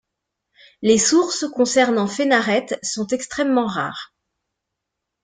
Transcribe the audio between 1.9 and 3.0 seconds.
Phénarète